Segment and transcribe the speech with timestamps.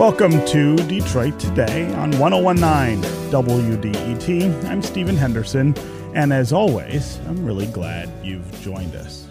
[0.00, 4.64] Welcome to Detroit Today on 1019 WDET.
[4.64, 5.74] I'm Stephen Henderson,
[6.14, 9.28] and as always, I'm really glad you've joined us.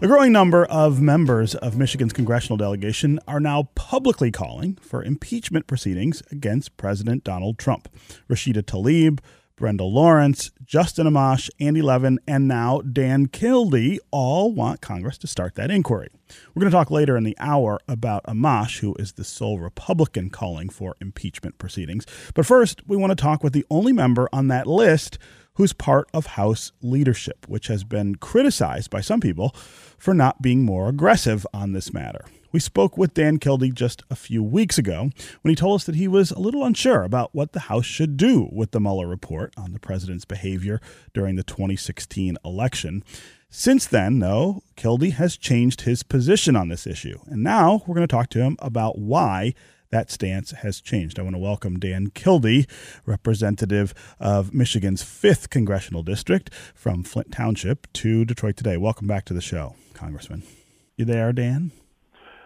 [0.00, 5.66] A growing number of members of Michigan's congressional delegation are now publicly calling for impeachment
[5.66, 7.86] proceedings against President Donald Trump.
[8.26, 9.20] Rashida Tlaib,
[9.60, 15.54] Brenda Lawrence, Justin Amash, Andy Levin, and now Dan Kildee all want Congress to start
[15.56, 16.08] that inquiry.
[16.54, 20.30] We're going to talk later in the hour about Amash, who is the sole Republican
[20.30, 22.06] calling for impeachment proceedings.
[22.32, 25.18] But first, we want to talk with the only member on that list
[25.54, 29.50] who's part of House leadership, which has been criticized by some people
[29.98, 32.24] for not being more aggressive on this matter.
[32.52, 35.10] We spoke with Dan Kildee just a few weeks ago
[35.42, 38.16] when he told us that he was a little unsure about what the House should
[38.16, 40.80] do with the Mueller report on the president's behavior
[41.14, 43.04] during the 2016 election.
[43.50, 47.20] Since then, though, Kildee has changed his position on this issue.
[47.26, 49.54] And now we're going to talk to him about why
[49.90, 51.20] that stance has changed.
[51.20, 52.66] I want to welcome Dan Kildee,
[53.06, 58.76] representative of Michigan's 5th congressional district from Flint Township to Detroit today.
[58.76, 60.42] Welcome back to the show, Congressman.
[60.96, 61.70] You there, Dan?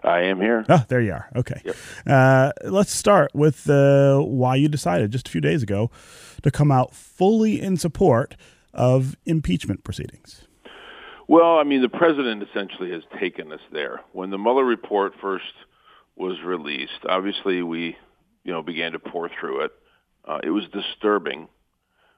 [0.04, 0.64] I am here.
[0.68, 1.28] Oh, there you are.
[1.34, 1.60] Okay.
[1.64, 1.76] Yep.
[2.06, 5.90] Uh, let's start with uh, why you decided just a few days ago
[6.42, 8.36] to come out fully in support
[8.74, 10.46] of impeachment proceedings.
[11.26, 14.02] Well, I mean, the president essentially has taken us there.
[14.12, 15.54] When the Mueller report first
[16.16, 17.96] was released, obviously we,
[18.44, 19.72] you know, began to pour through it.
[20.26, 21.48] Uh, it was disturbing,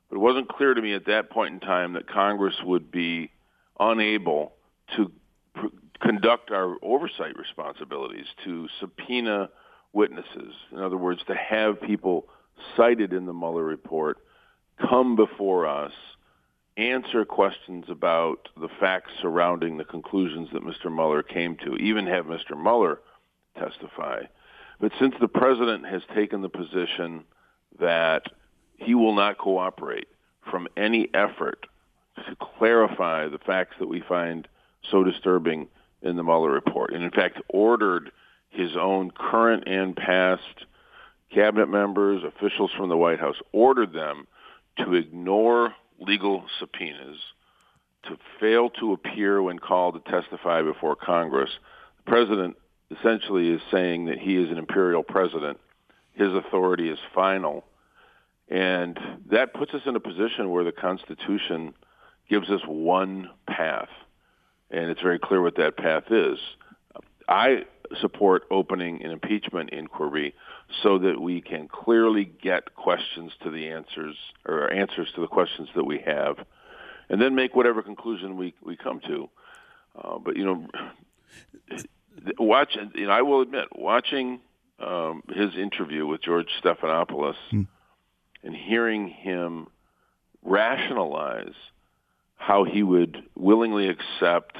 [0.08, 3.30] but it wasn't clear to me at that point in time that Congress would be
[3.78, 4.54] unable
[4.96, 5.12] to
[6.00, 9.50] conduct our oversight responsibilities to subpoena
[9.92, 10.53] witnesses.
[10.72, 12.27] In other words, to have people
[12.77, 14.19] cited in the Mueller report
[14.80, 15.92] come before us,
[16.77, 20.92] answer questions about the facts surrounding the conclusions that Mr.
[20.92, 22.60] Mueller came to, even have Mr.
[22.60, 23.00] Mueller
[23.59, 24.22] testify.
[24.78, 27.25] But since the president has taken the position
[27.81, 28.25] that
[28.76, 30.09] he will not cooperate
[30.50, 31.66] from any effort
[32.16, 34.47] to clarify the facts that we find
[34.91, 35.69] so disturbing
[36.02, 38.10] in the Mueller report, and in fact ordered
[38.50, 40.66] his own current and past
[41.32, 44.26] cabinet members, officials from the White House, ordered them
[44.78, 47.18] to ignore legal subpoenas,
[48.04, 51.50] to fail to appear when called to testify before Congress.
[51.98, 52.56] The president
[52.90, 55.58] essentially is saying that he is an imperial president.
[56.12, 57.64] His authority is final.
[58.48, 58.98] And
[59.30, 61.74] that puts us in a position where the Constitution
[62.30, 63.88] gives us one path
[64.71, 66.38] and it's very clear what that path is.
[67.28, 67.65] I
[68.00, 70.34] support opening an impeachment inquiry
[70.82, 74.16] so that we can clearly get questions to the answers
[74.47, 76.37] or answers to the questions that we have,
[77.09, 79.28] and then make whatever conclusion we we come to.
[79.97, 80.66] Uh, but you know,
[82.38, 82.76] watch.
[82.94, 84.41] You know, I will admit, watching
[84.78, 87.62] um, his interview with George Stephanopoulos hmm.
[88.43, 89.69] and hearing him
[90.43, 91.55] rationalize
[92.36, 94.56] how he would willingly accept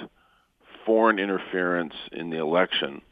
[0.84, 3.03] foreign interference in the election,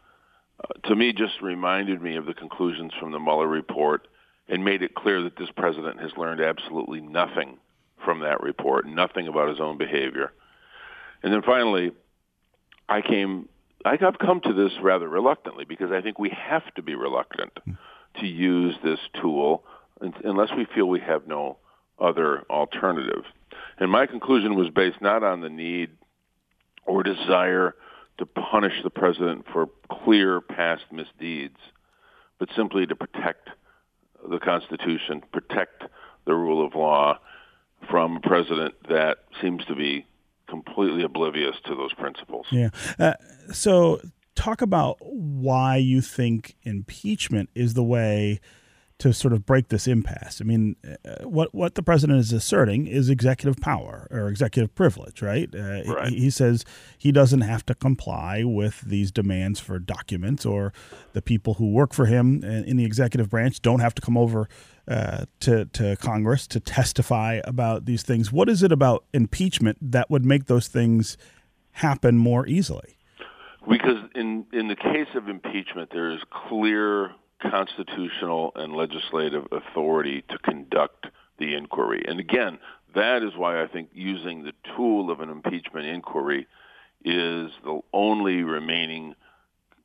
[0.61, 4.07] uh, to me just reminded me of the conclusions from the Mueller report
[4.49, 7.59] and made it clear that this president has learned absolutely nothing
[8.05, 10.33] from that report, nothing about his own behavior.
[11.23, 11.93] And then finally,
[12.89, 13.49] I came,
[13.85, 17.53] I have come to this rather reluctantly because I think we have to be reluctant
[18.21, 19.65] to use this tool
[20.01, 21.57] unless we feel we have no
[21.99, 23.25] other alternative.
[23.79, 25.91] And my conclusion was based not on the need
[26.87, 27.75] or desire
[28.19, 31.59] to punish the president for clear past misdeeds,
[32.39, 33.51] but simply to protect
[34.29, 35.85] the Constitution, protect
[36.25, 37.19] the rule of law
[37.91, 40.07] from a president that seems to be
[40.49, 42.47] completely oblivious to those principles.
[42.51, 42.71] Yeah.
[42.99, 43.15] Uh,
[43.53, 44.01] so,
[44.35, 48.41] talk about why you think impeachment is the way
[48.99, 50.41] to sort of break this impasse.
[50.41, 55.21] I mean, uh, what what the president is asserting is executive power or executive privilege,
[55.21, 55.53] right?
[55.53, 56.09] Uh, right.
[56.09, 56.65] He, he, says
[56.97, 60.73] he doesn't have to comply with these demands for documents, or
[61.13, 64.49] the people who work for him in the executive branch don't have to come over
[64.87, 68.33] uh, to to Congress to testify about these things.
[68.33, 71.17] What is it about impeachment that would make those things
[71.73, 72.97] happen more easily?
[73.69, 77.11] Because in in the case of impeachment, there is clear
[77.41, 81.07] constitutional and legislative authority to conduct
[81.39, 82.03] the inquiry.
[82.07, 82.59] And again,
[82.95, 86.47] that is why I think using the tool of an impeachment inquiry
[87.05, 89.15] is the only remaining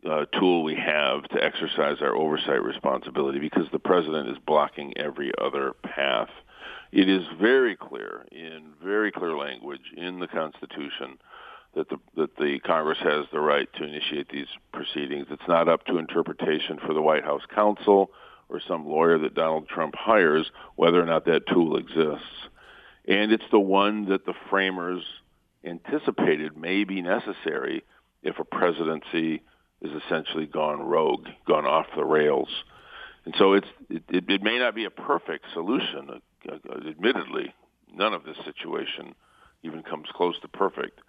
[0.09, 5.31] uh, tool we have to exercise our oversight responsibility because the president is blocking every
[5.41, 6.29] other path.
[6.91, 11.17] It is very clear, in very clear language in the Constitution,
[11.75, 15.27] that the that the Congress has the right to initiate these proceedings.
[15.29, 18.11] It's not up to interpretation for the White House counsel
[18.49, 22.25] or some lawyer that Donald Trump hires whether or not that tool exists.
[23.07, 25.03] And it's the one that the framers
[25.63, 27.83] anticipated may be necessary
[28.23, 29.41] if a presidency
[29.81, 32.49] is essentially gone rogue, gone off the rails.
[33.25, 36.09] And so it's it, it may not be a perfect solution.
[36.49, 36.57] Uh,
[36.87, 37.53] admittedly,
[37.93, 39.13] none of this situation
[39.61, 40.99] even comes close to perfect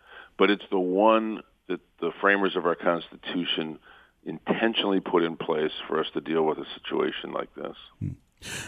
[0.40, 3.78] but it's the one that the framers of our Constitution
[4.24, 7.76] intentionally put in place for us to deal with a situation like this.
[8.00, 8.08] Hmm.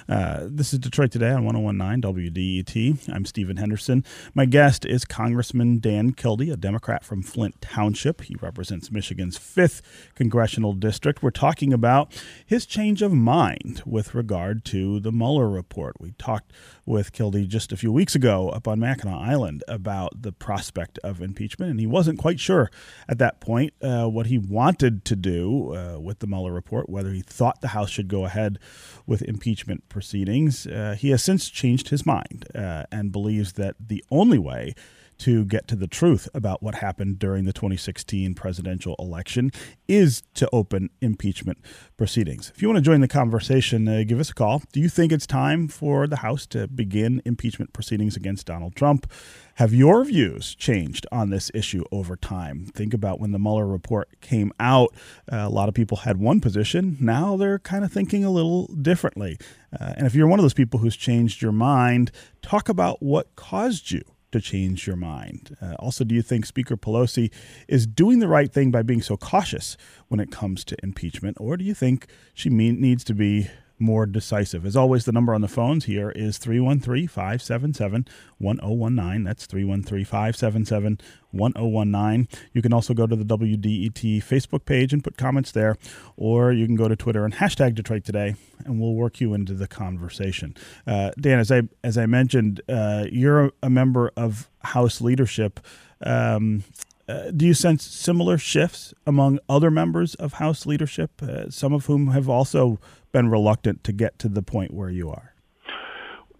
[0.08, 3.14] Uh, this is Detroit Today on 1019 WDET.
[3.14, 4.04] I'm Stephen Henderson.
[4.34, 8.22] My guest is Congressman Dan Kildee, a Democrat from Flint Township.
[8.22, 9.80] He represents Michigan's 5th
[10.14, 11.22] congressional district.
[11.22, 12.12] We're talking about
[12.44, 16.00] his change of mind with regard to the Mueller report.
[16.00, 16.52] We talked
[16.84, 21.22] with Kildee just a few weeks ago up on Mackinac Island about the prospect of
[21.22, 22.70] impeachment, and he wasn't quite sure
[23.08, 27.12] at that point uh, what he wanted to do uh, with the Mueller report, whether
[27.12, 28.58] he thought the House should go ahead
[29.06, 30.66] with impeachment proceedings.
[30.66, 34.74] Uh, he has since changed his mind uh, and believes that the only way
[35.22, 39.52] to get to the truth about what happened during the 2016 presidential election
[39.86, 41.58] is to open impeachment
[41.96, 42.50] proceedings.
[42.52, 44.64] If you want to join the conversation, uh, give us a call.
[44.72, 49.08] Do you think it's time for the House to begin impeachment proceedings against Donald Trump?
[49.56, 52.66] Have your views changed on this issue over time?
[52.74, 54.92] Think about when the Mueller report came out.
[55.30, 56.96] Uh, a lot of people had one position.
[56.98, 59.38] Now they're kind of thinking a little differently.
[59.72, 62.10] Uh, and if you're one of those people who's changed your mind,
[62.40, 65.56] talk about what caused you to change your mind?
[65.60, 67.30] Uh, also, do you think Speaker Pelosi
[67.68, 69.76] is doing the right thing by being so cautious
[70.08, 73.48] when it comes to impeachment, or do you think she mean, needs to be
[73.82, 74.64] more decisive.
[74.64, 78.06] As always, the number on the phones here is 313 577
[78.38, 79.24] 1019.
[79.24, 81.00] That's 313 577
[81.32, 82.28] 1019.
[82.52, 85.76] You can also go to the WDET Facebook page and put comments there,
[86.16, 89.54] or you can go to Twitter and hashtag Detroit Today, and we'll work you into
[89.54, 90.56] the conversation.
[90.86, 95.60] Uh, Dan, as I, as I mentioned, uh, you're a member of House leadership.
[96.04, 96.64] Um,
[97.08, 101.86] uh, do you sense similar shifts among other members of House leadership, uh, some of
[101.86, 102.78] whom have also
[103.10, 105.34] been reluctant to get to the point where you are?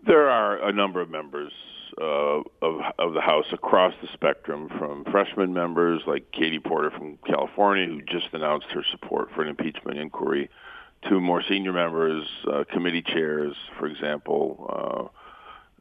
[0.06, 1.52] There are a number of members
[2.00, 7.18] uh, of of the House across the spectrum, from freshman members like Katie Porter from
[7.26, 10.48] California, who just announced her support for an impeachment inquiry,
[11.08, 15.10] to more senior members, uh, committee chairs, for example.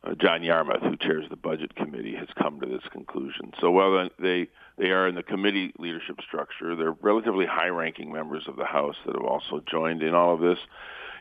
[0.04, 3.54] Uh, John Yarmuth, who chairs the Budget Committee, has come to this conclusion.
[3.60, 8.56] So while they they are in the committee leadership structure, they're relatively high-ranking members of
[8.56, 10.58] the House that have also joined in all of this.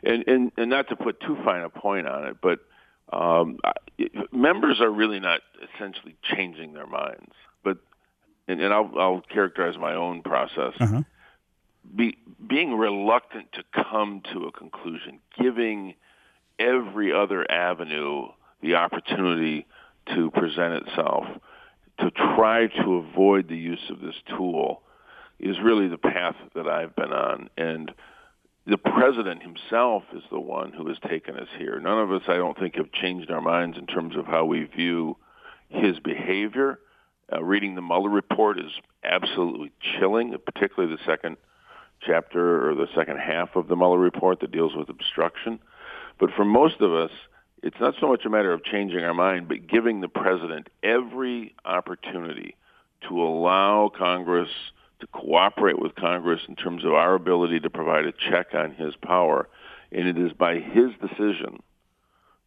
[0.02, 2.60] And and, and not to put too fine a point on it, but
[3.12, 3.58] um,
[4.32, 5.42] members are really not
[5.74, 7.32] essentially changing their minds.
[7.62, 7.78] But
[8.48, 10.72] and, and I'll, I'll characterize my own process.
[10.80, 11.02] Uh-huh.
[11.94, 12.16] Be,
[12.46, 15.94] being reluctant to come to a conclusion, giving
[16.58, 18.28] every other avenue
[18.62, 19.66] the opportunity
[20.14, 21.24] to present itself,
[21.98, 24.82] to try to avoid the use of this tool
[25.38, 27.48] is really the path that I've been on.
[27.56, 27.92] And
[28.66, 31.80] the president himself is the one who has taken us here.
[31.80, 34.64] None of us, I don't think, have changed our minds in terms of how we
[34.64, 35.16] view
[35.68, 36.78] his behavior.
[37.32, 38.72] Uh, reading the Mueller report is
[39.04, 41.36] absolutely chilling, particularly the second
[42.00, 45.60] chapter or the second half of the Mueller report that deals with obstruction.
[46.18, 47.10] But for most of us,
[47.62, 51.54] it's not so much a matter of changing our mind, but giving the president every
[51.64, 52.56] opportunity
[53.08, 54.48] to allow Congress
[55.00, 58.94] to cooperate with Congress in terms of our ability to provide a check on his
[58.96, 59.48] power.
[59.92, 61.60] And it is by his decision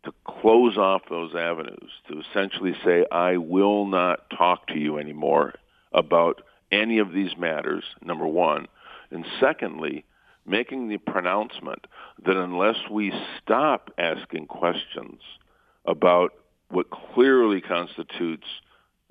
[0.06, 5.54] to close off those avenues, to essentially say, I will not talk to you anymore
[5.94, 6.42] about
[6.72, 8.68] any of these matters, number one.
[9.12, 10.06] And secondly,
[10.46, 11.86] making the pronouncement
[12.26, 15.22] that unless we stop asking questions
[15.86, 16.34] about
[16.70, 18.48] what clearly constitutes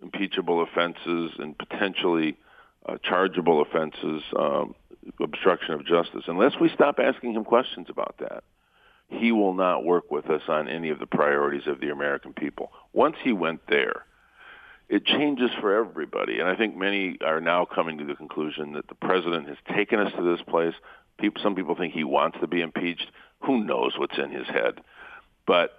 [0.03, 2.37] impeachable offenses and potentially
[2.87, 4.75] uh, chargeable offenses, um,
[5.21, 8.43] obstruction of justice, unless we stop asking him questions about that,
[9.09, 12.73] he will not work with us on any of the priorities of the American people.
[12.93, 14.05] Once he went there,
[14.89, 16.39] it changes for everybody.
[16.39, 19.99] And I think many are now coming to the conclusion that the president has taken
[19.99, 20.75] us to this place
[21.19, 23.11] People, some people think he wants to be impeached.
[23.43, 24.81] Who knows what's in his head?
[25.47, 25.71] But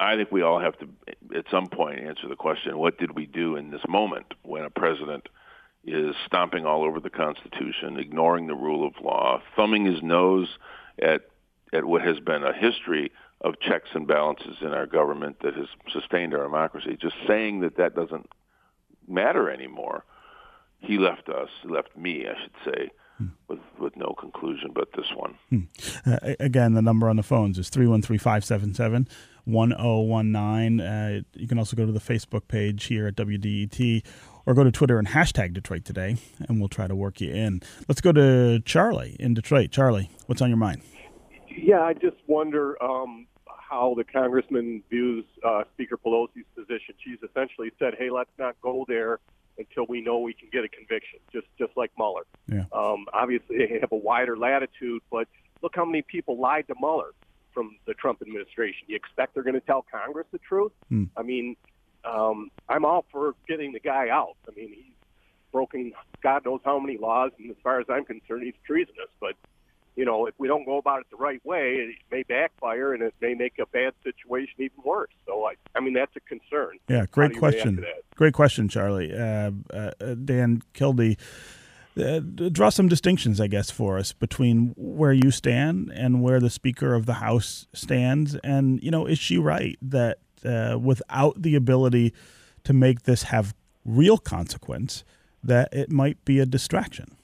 [0.00, 0.88] I think we all have to,
[1.36, 4.70] at some point, answer the question: What did we do in this moment when a
[4.70, 5.28] president
[5.84, 10.48] is stomping all over the Constitution, ignoring the rule of law, thumbing his nose
[11.00, 11.22] at
[11.72, 15.66] at what has been a history of checks and balances in our government that has
[15.92, 16.96] sustained our democracy?
[17.00, 18.28] Just saying that that doesn't
[19.06, 20.04] matter anymore
[20.80, 22.90] he left us, left me, I should say.
[23.48, 25.34] With with no conclusion but this one.
[25.50, 26.10] Hmm.
[26.10, 29.08] Uh, again, the number on the phones is 313 577
[29.44, 30.80] 1019.
[30.80, 34.04] Uh, you can also go to the Facebook page here at WDET
[34.46, 36.16] or go to Twitter and hashtag Detroit Today,
[36.48, 37.60] and we'll try to work you in.
[37.88, 39.70] Let's go to Charlie in Detroit.
[39.70, 40.82] Charlie, what's on your mind?
[41.48, 46.94] Yeah, I just wonder um, how the congressman views uh, Speaker Pelosi's position.
[47.04, 49.18] She's essentially said, "Hey, let's not go there
[49.58, 52.26] until we know we can get a conviction," just just like Mueller.
[52.46, 52.64] Yeah.
[52.72, 55.28] Um, obviously, they have a wider latitude, but
[55.62, 57.12] look how many people lied to Mueller
[57.52, 58.86] from the Trump administration.
[58.86, 60.72] You expect they're going to tell Congress the truth?
[60.88, 61.04] Hmm.
[61.16, 61.56] I mean,
[62.04, 64.36] um, I'm all for getting the guy out.
[64.48, 64.92] I mean, he's
[65.50, 69.10] broken God knows how many laws, and as far as I'm concerned, he's treasonous.
[69.20, 69.34] But
[69.98, 73.02] you know, if we don't go about it the right way, it may backfire and
[73.02, 75.10] it may make a bad situation even worse.
[75.26, 76.78] So, I, I mean, that's a concern.
[76.88, 77.84] Yeah, great question.
[78.14, 79.12] Great question, Charlie.
[79.12, 79.90] Uh, uh,
[80.24, 81.16] Dan Kildee,
[82.00, 86.50] uh, draw some distinctions, I guess, for us between where you stand and where the
[86.50, 88.36] Speaker of the House stands.
[88.44, 92.14] And, you know, is she right that uh, without the ability
[92.62, 93.52] to make this have
[93.84, 95.02] real consequence,
[95.42, 97.17] that it might be a distraction?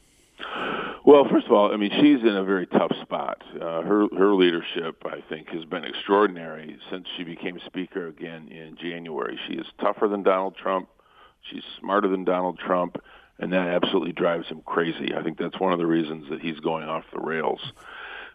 [1.07, 3.43] Well, first of all, I mean she's in a very tough spot.
[3.55, 8.77] Uh, her her leadership, I think, has been extraordinary since she became speaker again in
[8.81, 9.39] January.
[9.47, 10.89] She is tougher than Donald Trump.
[11.43, 12.97] She's smarter than Donald Trump,
[13.39, 15.15] and that absolutely drives him crazy.
[15.15, 17.61] I think that's one of the reasons that he's going off the rails.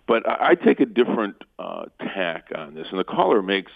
[0.07, 3.71] But I, I take a different uh, tack on this, and the caller makes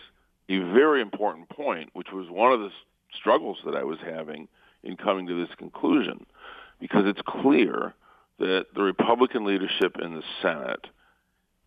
[0.49, 2.69] a very important point, which was one of the
[3.11, 4.47] struggles that I was having
[4.83, 6.27] in coming to this conclusion,
[6.79, 7.95] because it's clear
[8.39, 10.87] that the Republican leadership in the Senate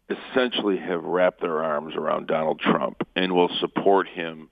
[0.08, 4.50] essentially have wrapped their arms around Donald Trump and will support him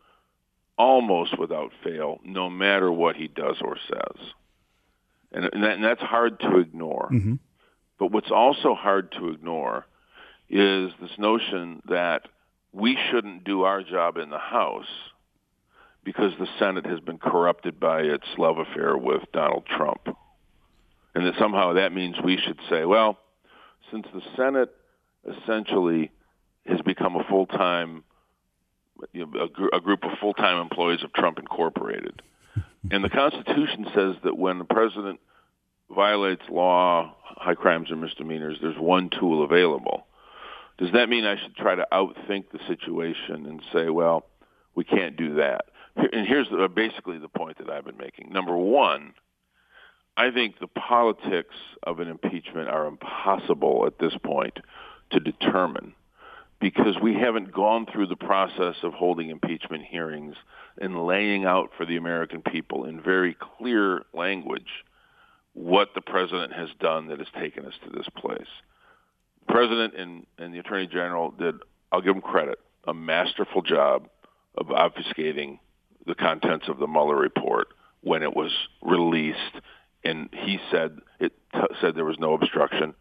[0.76, 4.26] almost without fail, no matter what he does or says.
[5.33, 7.09] And, and, that, and that's hard to ignore.
[7.12, 7.35] Mm-hmm.
[7.99, 9.87] But what's also hard to ignore
[10.50, 12.23] is this notion that
[12.73, 14.87] we shouldn't do our job in the House
[16.02, 20.13] because the Senate has been corrupted by its love affair with Donald Trump
[21.14, 23.18] and that somehow that means we should say, well,
[23.90, 24.75] since the Senate
[25.26, 26.11] essentially
[26.66, 28.04] has become a full-time,
[29.12, 32.23] you know, a, gr- a group of full-time employees of Trump Incorporated,
[32.90, 35.21] and the Constitution says that when the president
[35.90, 40.06] violates law, high crimes or misdemeanors, there's one tool available.
[40.78, 44.26] Does that mean I should try to outthink the situation and say, well,
[44.75, 45.66] we can't do that?
[45.97, 48.33] And here's the, basically the point that I've been making.
[48.33, 49.14] Number one,
[50.16, 54.59] I think the politics of an impeachment are impossible at this point
[55.11, 55.94] to determine
[56.61, 60.37] because we haven't gone through the process of holding impeachment hearings
[60.80, 64.85] and laying out for the American people in very clear language
[65.52, 68.49] what the president has done that has taken us to this place.
[69.47, 71.56] The president and, and the attorney general did,
[71.92, 74.09] I'll give them credit, a masterful job
[74.56, 75.59] of obfuscating
[76.06, 77.68] the contents of the Mueller report
[78.00, 78.52] when it was
[78.83, 79.61] released
[80.04, 82.94] and he said it t- said there was no obstruction,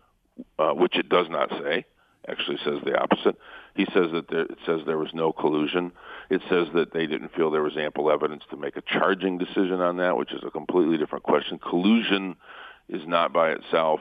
[0.60, 1.86] uh, which it does not say.
[2.26, 3.36] Actually, says the opposite.
[3.76, 5.92] He says that there, it says there was no collusion.
[6.30, 9.82] It says that they didn't feel there was ample evidence to make a charging decision
[9.82, 11.60] on that, which is a completely different question.
[11.60, 12.38] Collusion
[12.88, 14.00] is not by itself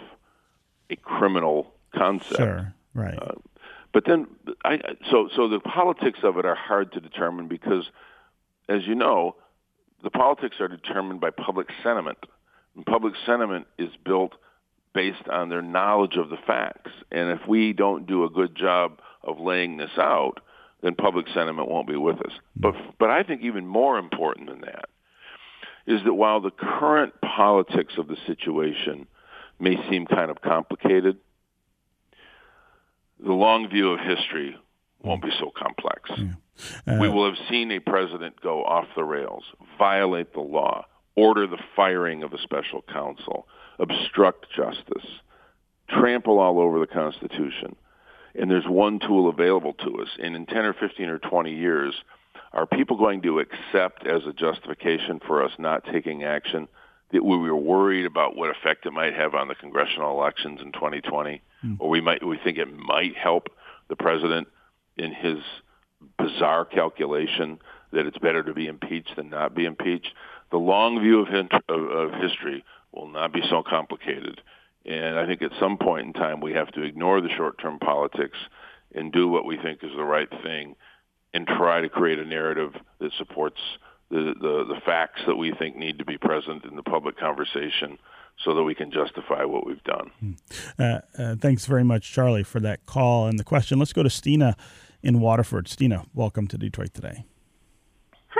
[0.88, 2.36] a criminal concept.
[2.36, 3.18] Sure, right.
[3.20, 3.34] Uh,
[3.92, 4.28] but then,
[4.64, 4.80] I,
[5.10, 7.90] so so the politics of it are hard to determine because,
[8.68, 9.34] as you know,
[10.02, 12.18] the politics are determined by public sentiment.
[12.76, 14.32] And public sentiment is built
[14.94, 16.90] based on their knowledge of the facts.
[17.10, 20.40] And if we don't do a good job of laying this out,
[20.82, 22.32] then public sentiment won't be with us.
[22.56, 24.86] But but I think even more important than that
[25.86, 29.06] is that while the current politics of the situation
[29.58, 31.18] may seem kind of complicated,
[33.24, 34.56] the long view of history
[35.02, 36.10] won't be so complex.
[36.16, 36.34] Yeah.
[36.86, 39.44] Uh, we will have seen a president go off the rails,
[39.78, 40.84] violate the law,
[41.16, 43.46] order the firing of a special counsel,
[43.78, 45.06] obstruct justice,
[45.88, 47.76] trample all over the Constitution.
[48.34, 50.08] And there's one tool available to us.
[50.22, 51.94] And in 10 or 15 or 20 years,
[52.52, 56.68] are people going to accept as a justification for us not taking action
[57.12, 60.72] that we were worried about what effect it might have on the congressional elections in
[60.72, 61.76] 2020, mm.
[61.78, 63.48] or we might we think it might help
[63.88, 64.48] the president
[64.96, 65.38] in his
[66.18, 67.58] bizarre calculation
[67.92, 70.12] that it's better to be impeached than not be impeached
[70.52, 71.28] the long view of,
[71.68, 74.40] of, of history will not be so complicated.
[74.84, 78.38] And I think at some point in time we have to ignore the short-term politics
[78.94, 80.76] and do what we think is the right thing
[81.32, 83.58] and try to create a narrative that supports
[84.10, 87.98] the, the, the facts that we think need to be present in the public conversation
[88.44, 90.10] so that we can justify what we've done.
[90.20, 90.32] Hmm.
[90.78, 93.78] Uh, uh, thanks very much, Charlie, for that call and the question.
[93.78, 94.56] Let's go to Stina
[95.02, 95.68] in Waterford.
[95.68, 97.24] Stina, welcome to Detroit today.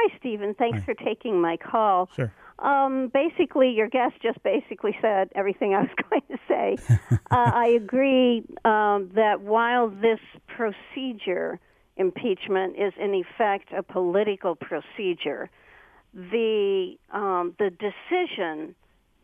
[0.02, 0.54] Hi, Stephen.
[0.54, 0.85] Thanks Hi.
[0.85, 2.09] for taking my call.
[2.16, 2.32] Sure.
[2.59, 6.76] Um, basically, your guest just basically said everything I was going to say.
[7.11, 11.61] uh, I agree um, that while this procedure,
[11.97, 15.50] impeachment, is in effect a political procedure,
[16.14, 18.75] the um, the decision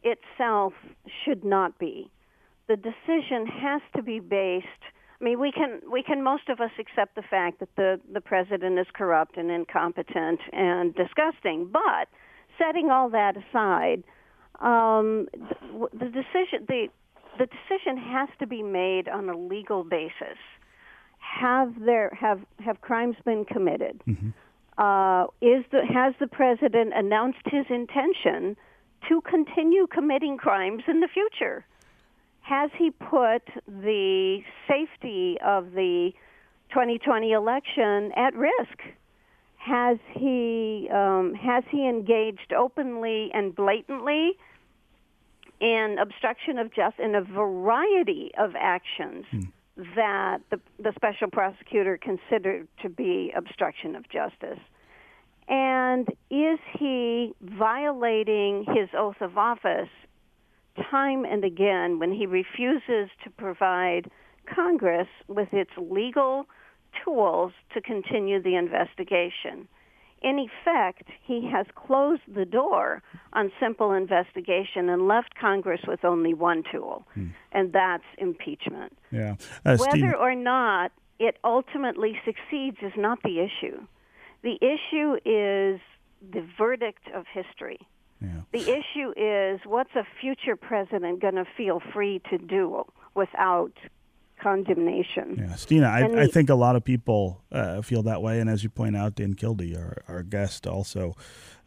[0.05, 0.75] itself
[1.25, 2.11] should not be.
[2.69, 4.67] The decision has to be based.
[5.21, 8.21] I mean, we can we can most of us accept the fact that the the
[8.21, 12.09] president is corrupt and incompetent and disgusting, but
[12.57, 14.05] setting all that aside,
[14.61, 16.89] um, the, the decision the
[17.39, 20.39] the decision has to be made on a legal basis.
[21.19, 24.01] Have there have have crimes been committed?
[24.07, 24.31] Mm-hmm.
[24.79, 28.57] Uh, is the has the president announced his intention
[29.09, 31.65] to continue committing crimes in the future?
[32.49, 36.13] Has he put the safety of the
[36.71, 38.79] 2020 election at risk?
[39.69, 44.33] has he um, has he engaged openly and blatantly
[45.61, 49.41] in obstruction of justice in a variety of actions hmm.
[49.97, 54.61] that the, the special prosecutor considered to be obstruction of justice?
[55.49, 59.89] And is he violating his oath of office
[60.91, 64.11] time and again when he refuses to provide
[64.55, 66.47] Congress with its legal
[67.05, 69.69] tools to continue the investigation.
[70.21, 73.03] In effect, he has closed the door
[73.35, 77.29] on simple investigation and left Congress with only one tool, hmm.
[77.53, 78.97] and that's impeachment.
[79.13, 79.37] Yeah.
[79.65, 80.15] Uh, Whether Steve...
[80.19, 83.81] or not it ultimately succeeds is not the issue.
[84.43, 85.81] The issue is
[86.33, 87.79] the verdict of history.
[88.53, 93.73] The issue is what's a future president going to feel free to do without
[94.43, 95.37] condemnation.
[95.39, 98.63] Yeah, Stina, I, I, think a lot of people uh, feel that way, and as
[98.63, 101.17] you point out, Dan Kildee, our, our guest, also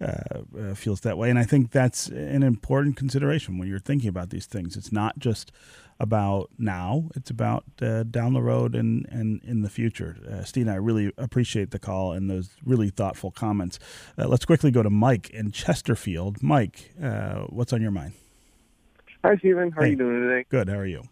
[0.02, 4.10] uh, uh, feels that way, and I think that's an important consideration when you're thinking
[4.10, 4.76] about these things.
[4.76, 5.52] It's not just
[6.00, 10.18] about now; it's about uh, down the road and and in the future.
[10.28, 13.78] Uh, Stina, I really appreciate the call and those really thoughtful comments.
[14.18, 16.42] Uh, let's quickly go to Mike in Chesterfield.
[16.42, 16.94] Mike,
[17.50, 18.14] what's on your mind?
[19.24, 19.72] Hi, Stephen.
[19.72, 19.88] How hey.
[19.88, 20.46] are you doing today?
[20.50, 20.68] Good.
[20.68, 21.04] How are you?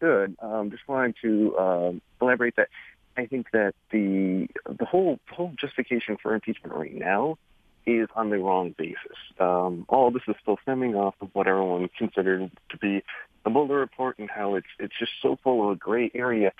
[0.00, 0.36] Good.
[0.40, 2.68] Um, just wanted to uh, elaborate that
[3.16, 7.36] I think that the the whole whole justification for impeachment right now
[7.84, 9.16] is on the wrong basis.
[9.40, 13.02] Um, all this is still stemming off of what everyone considered to be
[13.44, 16.52] the Mueller report and how it's it's just so full of a gray area.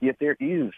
[0.00, 0.70] Yet there is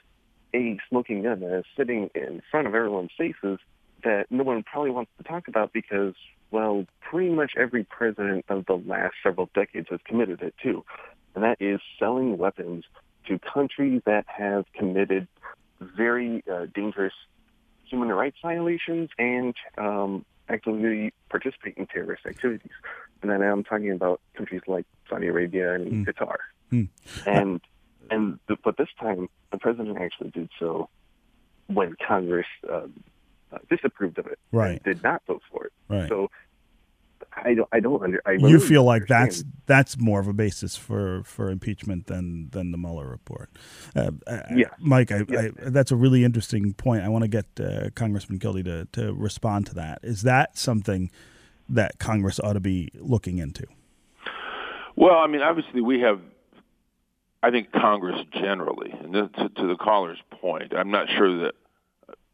[0.55, 3.59] a smoking gun that is sitting in front of everyone's faces
[4.05, 6.15] that no one probably wants to talk about because,
[6.51, 10.85] well, pretty much every president of the last several decades has committed it too
[11.37, 12.85] and that is selling weapons
[13.29, 15.29] to countries that have committed
[15.81, 17.13] very uh, dangerous
[17.85, 22.73] human rights violations and um, actively participate in terrorist activities.
[23.23, 26.13] And then I'm talking about countries like Saudi Arabia and mm.
[26.13, 26.37] Qatar.
[26.73, 26.89] Mm.
[27.27, 27.61] And
[28.11, 30.89] and the, but this time the president actually did so
[31.67, 32.87] when Congress uh,
[33.53, 34.39] uh, disapproved of it.
[34.53, 34.83] Right.
[34.83, 35.73] Did not vote for it.
[35.89, 36.09] Right.
[36.09, 36.31] So
[37.37, 37.69] I don't.
[37.73, 38.23] I don't under.
[38.25, 42.49] I really you feel like that's that's more of a basis for, for impeachment than
[42.51, 43.51] than the Mueller report.
[43.95, 44.13] Uh,
[44.55, 45.13] yeah, Mike.
[45.13, 47.03] I, I, that's a really interesting point.
[47.03, 50.01] I want to get uh, Congressman Kildee to to respond to that.
[50.03, 51.11] Is that something
[51.69, 53.67] that Congress ought to be looking into?
[54.95, 56.21] Well, I mean, obviously we have.
[57.43, 61.55] I think Congress generally, and to, to the caller's point, I'm not sure that.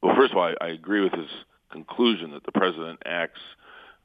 [0.01, 1.29] Well, first of all, I, I agree with his
[1.71, 3.41] conclusion that the president acts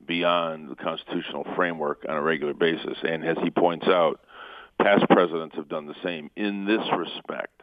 [0.05, 2.97] beyond the constitutional framework on a regular basis.
[3.03, 4.19] And as he points out,
[4.81, 6.29] past presidents have done the same.
[6.35, 7.61] In this respect,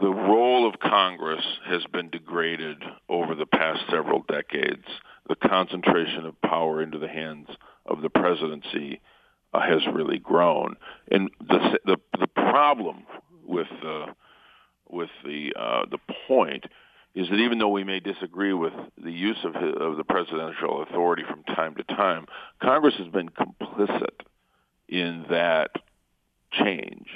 [0.00, 4.84] the role of Congress has been degraded over the past several decades.
[5.28, 7.48] The concentration of power into the hands
[7.84, 9.00] of the presidency
[9.52, 10.76] uh, has really grown,
[11.10, 13.04] and the the, the problem
[13.46, 14.06] with uh,
[14.88, 16.64] with the uh, the point
[17.14, 20.82] is that even though we may disagree with the use of, his, of the presidential
[20.82, 22.26] authority from time to time,
[22.62, 24.20] Congress has been complicit
[24.88, 25.70] in that
[26.52, 27.08] change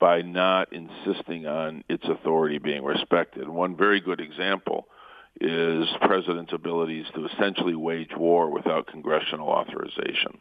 [0.00, 3.48] by not insisting on its authority being respected.
[3.48, 4.88] One very good example
[5.40, 10.38] is president's abilities to essentially wage war without congressional authorization.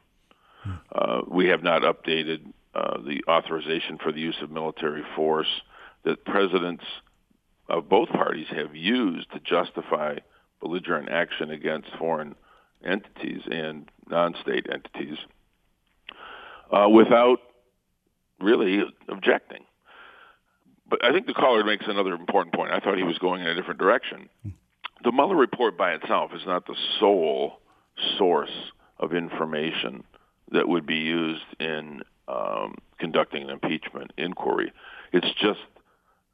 [0.63, 0.71] Hmm.
[0.93, 5.47] Uh, we have not updated uh, the authorization for the use of military force
[6.03, 6.83] that presidents
[7.69, 10.17] of both parties have used to justify
[10.61, 12.35] belligerent action against foreign
[12.83, 15.17] entities and non-state entities
[16.71, 17.39] uh, without
[18.39, 19.63] really objecting.
[20.89, 22.71] But I think the caller makes another important point.
[22.71, 24.29] I thought he was going in a different direction.
[25.03, 27.59] The Mueller report by itself is not the sole
[28.17, 30.03] source of information
[30.51, 34.71] that would be used in um, conducting an impeachment inquiry.
[35.11, 35.59] It's just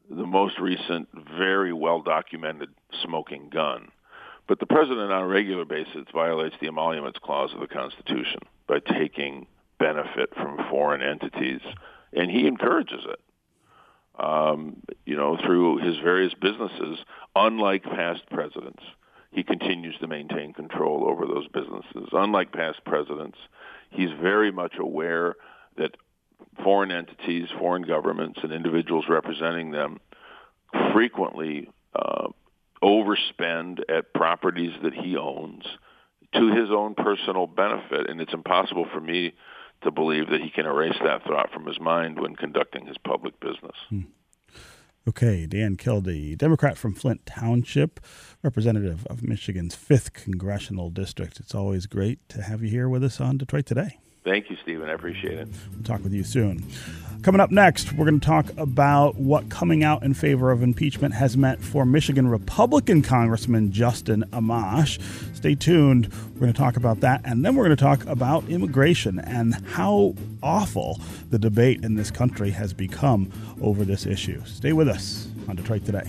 [0.10, 2.69] the most recent, very well documented
[3.04, 3.89] smoking gun.
[4.48, 8.80] But the president, on a regular basis, violates the emoluments clause of the Constitution by
[8.80, 9.45] taking
[9.78, 11.62] benefit from foreign entities,
[12.13, 13.19] and he encourages it.
[14.22, 17.00] Um, you know, through his various businesses,
[17.36, 18.84] unlike past presidents,
[19.32, 22.10] he continues to maintain control over those businesses.
[22.12, 23.38] Unlike past presidents,
[23.91, 25.36] he's very much aware
[25.78, 25.95] that
[26.63, 30.00] foreign entities, foreign governments, and individuals representing them
[30.93, 32.28] frequently uh,
[32.84, 35.63] overspend at properties that he owns
[36.34, 39.34] to his own personal benefit, and it's impossible for me
[39.82, 43.39] to believe that he can erase that thought from his mind when conducting his public
[43.39, 43.76] business.
[43.89, 44.02] Hmm.
[45.08, 48.00] Okay, Dan Kildee, Democrat from Flint Township,
[48.43, 51.39] representative of Michigan's 5th Congressional District.
[51.39, 53.98] It's always great to have you here with us on Detroit Today.
[54.30, 54.88] Thank you, Stephen.
[54.88, 55.48] I appreciate it.
[55.74, 56.63] We'll talk with you soon.
[57.24, 61.15] Coming up next, we're going to talk about what coming out in favor of impeachment
[61.15, 65.02] has meant for Michigan Republican Congressman Justin Amash.
[65.36, 66.13] Stay tuned.
[66.36, 67.22] We're going to talk about that.
[67.26, 70.13] And then we're going to talk about immigration and how
[70.44, 73.32] awful the debate in this country has become
[73.63, 74.44] over this issue.
[74.46, 76.08] Stay with us on Detroit Today.